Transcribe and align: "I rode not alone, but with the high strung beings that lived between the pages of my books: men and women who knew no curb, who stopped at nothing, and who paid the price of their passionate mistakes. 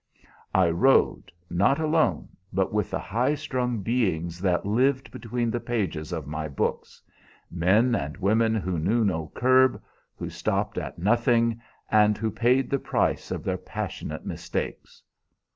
"I 0.55 0.67
rode 0.71 1.31
not 1.47 1.79
alone, 1.79 2.29
but 2.51 2.73
with 2.73 2.89
the 2.89 2.97
high 2.97 3.35
strung 3.35 3.81
beings 3.83 4.39
that 4.41 4.65
lived 4.65 5.11
between 5.11 5.51
the 5.51 5.59
pages 5.59 6.11
of 6.11 6.25
my 6.25 6.47
books: 6.47 7.03
men 7.51 7.93
and 7.93 8.17
women 8.17 8.55
who 8.55 8.79
knew 8.79 9.05
no 9.05 9.31
curb, 9.35 9.79
who 10.15 10.27
stopped 10.31 10.79
at 10.79 10.97
nothing, 10.97 11.61
and 11.91 12.17
who 12.17 12.31
paid 12.31 12.71
the 12.71 12.79
price 12.79 13.29
of 13.29 13.43
their 13.43 13.57
passionate 13.57 14.25
mistakes. 14.25 15.03